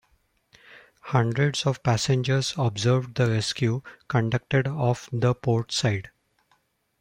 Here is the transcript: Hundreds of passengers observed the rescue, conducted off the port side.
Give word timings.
Hundreds 1.01 1.67
of 1.67 1.83
passengers 1.83 2.55
observed 2.57 3.13
the 3.17 3.29
rescue, 3.29 3.83
conducted 4.07 4.65
off 4.67 5.07
the 5.13 5.35
port 5.35 5.71
side. 5.71 6.09